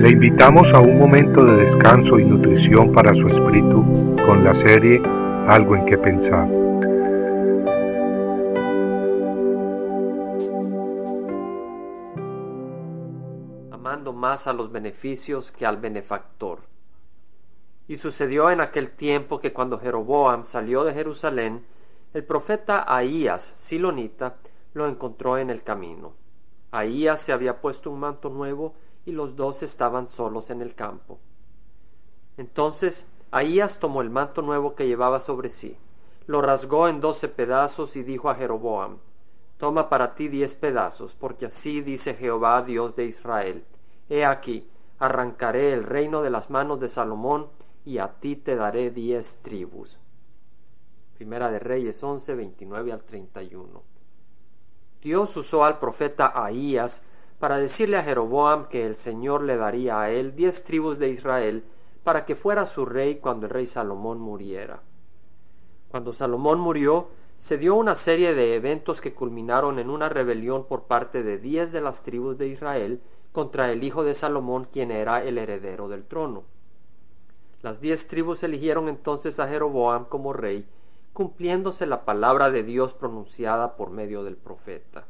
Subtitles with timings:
[0.00, 3.84] Le invitamos a un momento de descanso y nutrición para su espíritu
[4.24, 4.98] con la serie
[5.46, 6.48] Algo en que pensar.
[13.70, 16.60] Amando más a los beneficios que al benefactor.
[17.86, 21.66] Y sucedió en aquel tiempo que cuando Jeroboam salió de Jerusalén,
[22.14, 24.36] el profeta Ahías, silonita,
[24.72, 26.14] lo encontró en el camino.
[26.70, 28.72] Ahías se había puesto un manto nuevo
[29.04, 31.18] y los dos estaban solos en el campo.
[32.36, 35.76] Entonces Ahías tomó el manto nuevo que llevaba sobre sí,
[36.26, 38.98] lo rasgó en doce pedazos y dijo a Jeroboam,
[39.56, 43.64] Toma para ti diez pedazos, porque así dice Jehová Dios de Israel,
[44.08, 47.48] He aquí, arrancaré el reino de las manos de Salomón,
[47.84, 49.98] y a ti te daré diez tribus.
[51.14, 53.82] Primera de Reyes 11, 29 al 31.
[55.02, 57.02] Dios usó al profeta Ahías
[57.40, 61.64] para decirle a Jeroboam que el Señor le daría a él diez tribus de Israel
[62.04, 64.82] para que fuera su rey cuando el rey Salomón muriera.
[65.88, 70.82] Cuando Salomón murió, se dio una serie de eventos que culminaron en una rebelión por
[70.82, 73.00] parte de diez de las tribus de Israel
[73.32, 76.44] contra el hijo de Salomón, quien era el heredero del trono.
[77.62, 80.66] Las diez tribus eligieron entonces a Jeroboam como rey,
[81.14, 85.06] cumpliéndose la palabra de Dios pronunciada por medio del profeta.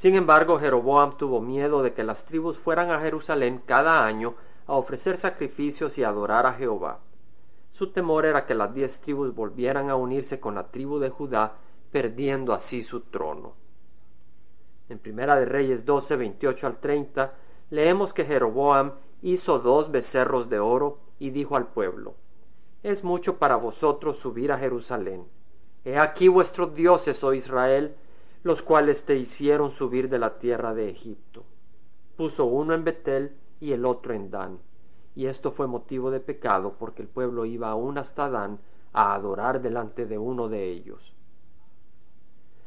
[0.00, 4.34] Sin embargo, Jeroboam tuvo miedo de que las tribus fueran a Jerusalén cada año
[4.66, 7.00] a ofrecer sacrificios y adorar a Jehová.
[7.70, 11.52] Su temor era que las diez tribus volvieran a unirse con la tribu de Judá,
[11.92, 13.52] perdiendo así su trono.
[14.88, 17.34] En Primera de Reyes 12, 28 al 30,
[17.68, 22.14] leemos que Jeroboam hizo dos becerros de oro y dijo al pueblo,
[22.82, 25.26] Es mucho para vosotros subir a Jerusalén.
[25.84, 27.96] He aquí vuestros dioses, oh Israel,
[28.42, 31.44] los cuales te hicieron subir de la tierra de Egipto.
[32.16, 34.58] Puso uno en Betel y el otro en Dan.
[35.14, 38.58] Y esto fue motivo de pecado porque el pueblo iba aún hasta Dan
[38.92, 41.14] a adorar delante de uno de ellos.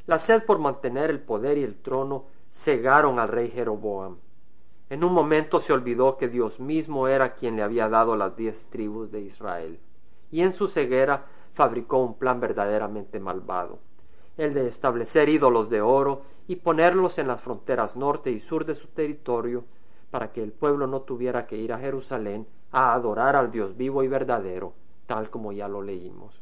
[0.06, 4.18] La sed por mantener el poder y el trono cegaron al rey Jeroboam.
[4.90, 8.68] En un momento se olvidó que Dios mismo era quien le había dado las diez
[8.70, 9.80] tribus de Israel,
[10.30, 13.80] y en su ceguera fabricó un plan verdaderamente malvado
[14.38, 18.76] el de establecer ídolos de oro y ponerlos en las fronteras norte y sur de
[18.76, 19.66] su territorio,
[20.12, 24.04] para que el pueblo no tuviera que ir a Jerusalén a adorar al Dios vivo
[24.04, 24.74] y verdadero,
[25.06, 26.42] tal como ya lo leímos.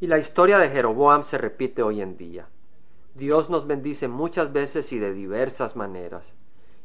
[0.00, 2.48] Y la historia de Jeroboam se repite hoy en día.
[3.14, 6.34] Dios nos bendice muchas veces y de diversas maneras,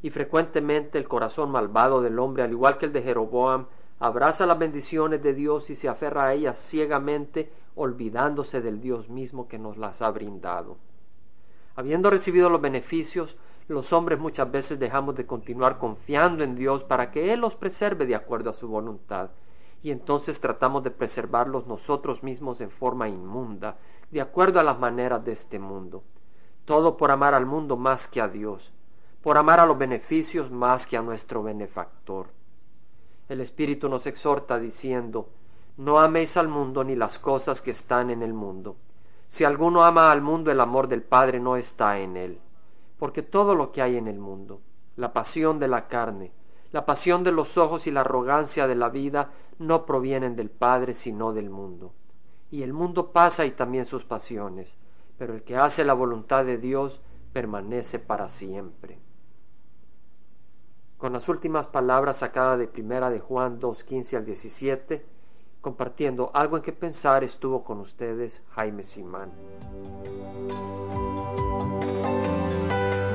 [0.02, 3.68] y frecuentemente el corazón malvado del hombre, al igual que el de Jeroboam,
[4.00, 9.48] abraza las bendiciones de Dios y se aferra a ellas ciegamente, olvidándose del Dios mismo
[9.48, 10.78] que nos las ha brindado.
[11.76, 17.12] Habiendo recibido los beneficios, los hombres muchas veces dejamos de continuar confiando en Dios para
[17.12, 19.32] que Él los preserve de acuerdo a su voluntad,
[19.82, 23.78] y entonces tratamos de preservarlos nosotros mismos en forma inmunda,
[24.12, 26.04] de acuerdo a las maneras de este mundo.
[26.66, 28.74] Todo por amar al mundo más que a Dios,
[29.22, 32.28] por amar a los beneficios más que a nuestro benefactor.
[33.28, 35.30] El Espíritu nos exhorta diciendo,
[35.78, 38.76] No améis al mundo ni las cosas que están en el mundo.
[39.28, 42.40] Si alguno ama al mundo, el amor del Padre no está en él.
[43.00, 44.62] Porque todo lo que hay en el mundo,
[44.96, 46.34] la pasión de la carne,
[46.72, 50.94] la pasión de los ojos y la arrogancia de la vida, no provienen del Padre,
[50.94, 51.94] sino del mundo.
[52.52, 54.78] Y el mundo pasa y también sus pasiones,
[55.18, 57.02] pero el que hace la voluntad de Dios
[57.34, 59.00] permanece para siempre
[60.98, 65.06] con las últimas palabras sacadas de primera de Juan 2.15 al 17,
[65.62, 69.32] compartiendo algo en que pensar estuvo con ustedes Jaime Simán.